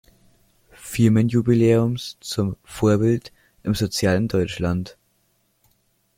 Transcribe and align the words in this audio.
Firmenjubiläums 0.79 2.17
zum 2.21 2.57
„Vorbild 2.63 3.31
im 3.61 3.75
Sozialen 3.75 4.27
Deutschland“. 4.27 4.97